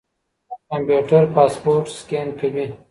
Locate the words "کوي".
2.39-2.65